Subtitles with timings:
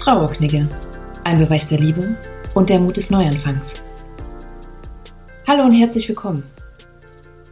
[0.00, 0.66] Trauerknigge.
[1.24, 2.16] Ein Beweis der Liebe
[2.54, 3.74] und der Mut des Neuanfangs.
[5.46, 6.42] Hallo und herzlich willkommen.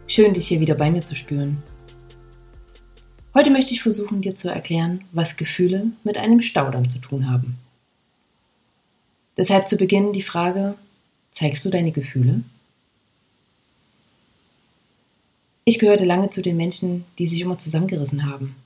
[0.07, 1.63] Schön, dich hier wieder bei mir zu spüren.
[3.35, 7.59] Heute möchte ich versuchen, dir zu erklären, was Gefühle mit einem Staudamm zu tun haben.
[9.37, 10.75] Deshalb zu Beginn die Frage,
[11.31, 12.41] zeigst du deine Gefühle?
[15.67, 18.57] Ich gehörte lange zu den Menschen, die sich immer zusammengerissen haben,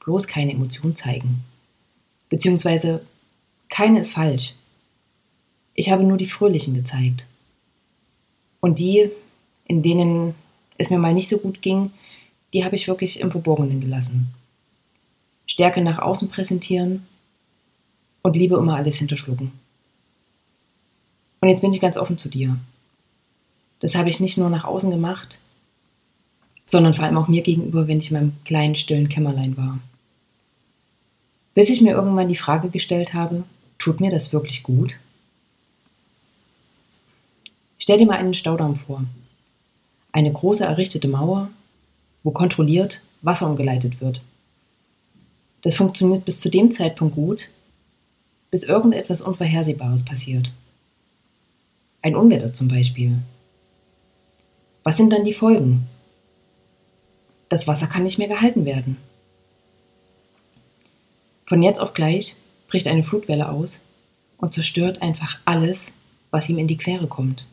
[0.00, 1.44] bloß keine Emotion zeigen.
[2.30, 3.02] Beziehungsweise
[3.68, 4.54] keine ist falsch.
[5.74, 7.26] Ich habe nur die fröhlichen gezeigt.
[8.60, 9.10] Und die,
[9.66, 10.34] in denen
[10.78, 11.90] es mir mal nicht so gut ging,
[12.52, 14.28] die habe ich wirklich im Verborgenen gelassen.
[15.46, 17.06] Stärke nach außen präsentieren
[18.22, 19.52] und Liebe immer alles hinterschlucken.
[21.40, 22.58] Und jetzt bin ich ganz offen zu dir.
[23.80, 25.40] Das habe ich nicht nur nach außen gemacht,
[26.64, 29.78] sondern vor allem auch mir gegenüber, wenn ich in meinem kleinen, stillen Kämmerlein war.
[31.54, 33.44] Bis ich mir irgendwann die Frage gestellt habe,
[33.86, 34.96] Tut mir das wirklich gut?
[37.78, 39.04] Stell dir mal einen Staudamm vor.
[40.10, 41.50] Eine große errichtete Mauer,
[42.24, 44.22] wo kontrolliert Wasser umgeleitet wird.
[45.62, 47.48] Das funktioniert bis zu dem Zeitpunkt gut,
[48.50, 50.52] bis irgendetwas Unvorhersehbares passiert.
[52.02, 53.18] Ein Unwetter zum Beispiel.
[54.82, 55.86] Was sind dann die Folgen?
[57.48, 58.96] Das Wasser kann nicht mehr gehalten werden.
[61.46, 62.34] Von jetzt auf gleich
[62.68, 63.80] bricht eine Flutwelle aus
[64.38, 65.92] und zerstört einfach alles,
[66.30, 67.46] was ihm in die Quere kommt.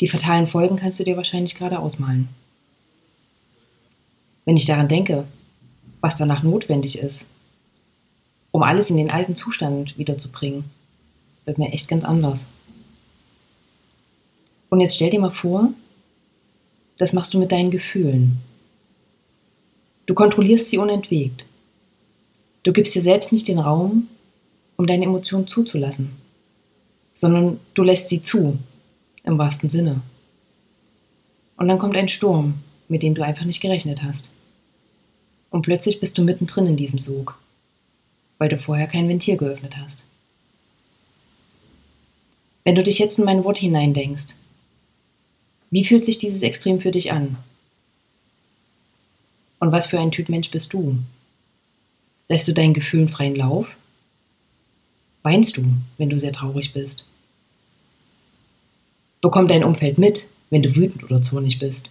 [0.00, 2.28] Die fatalen Folgen kannst du dir wahrscheinlich gerade ausmalen.
[4.44, 5.24] Wenn ich daran denke,
[6.00, 7.26] was danach notwendig ist,
[8.52, 10.64] um alles in den alten Zustand wiederzubringen,
[11.44, 12.46] wird mir echt ganz anders.
[14.68, 15.70] Und jetzt stell dir mal vor,
[16.98, 18.38] das machst du mit deinen Gefühlen.
[20.06, 21.46] Du kontrollierst sie unentwegt.
[22.66, 24.08] Du gibst dir selbst nicht den Raum,
[24.76, 26.10] um deine Emotionen zuzulassen,
[27.14, 28.58] sondern du lässt sie zu,
[29.22, 30.00] im wahrsten Sinne.
[31.58, 32.54] Und dann kommt ein Sturm,
[32.88, 34.32] mit dem du einfach nicht gerechnet hast.
[35.50, 37.38] Und plötzlich bist du mittendrin in diesem Sog,
[38.38, 40.02] weil du vorher kein Ventil geöffnet hast.
[42.64, 44.34] Wenn du dich jetzt in mein Wort hineindenkst,
[45.70, 47.36] wie fühlt sich dieses Extrem für dich an?
[49.60, 50.98] Und was für ein Typ Mensch bist du?
[52.28, 53.76] Lässt du deinen Gefühlen freien Lauf?
[55.22, 55.64] Weinst du,
[55.98, 57.04] wenn du sehr traurig bist?
[59.20, 61.90] Bekommt dein Umfeld mit, wenn du wütend oder zornig bist?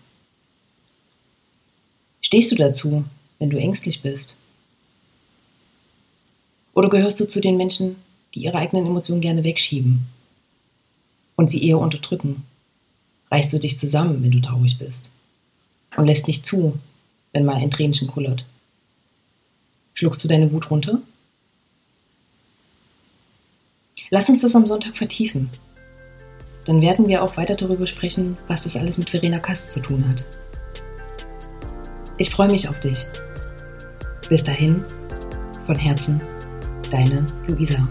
[2.22, 3.06] Stehst du dazu,
[3.40, 4.36] wenn du ängstlich bist?
[6.74, 7.96] Oder gehörst du zu den Menschen,
[8.34, 10.06] die ihre eigenen Emotionen gerne wegschieben
[11.38, 12.44] und sie eher unterdrücken?
[13.32, 15.12] Reißt du dich zusammen, wenn du traurig bist
[15.96, 16.78] und lässt nicht zu,
[17.32, 18.46] wenn mal ein Tränchen kullert?
[19.96, 21.00] Schluckst du deine Wut runter?
[24.10, 25.50] Lass uns das am Sonntag vertiefen.
[26.66, 30.08] Dann werden wir auch weiter darüber sprechen, was das alles mit Verena Kast zu tun
[30.08, 30.26] hat.
[32.18, 33.06] Ich freue mich auf dich.
[34.30, 34.84] Bis dahin,
[35.66, 36.22] von Herzen,
[36.92, 37.88] deine Luisa.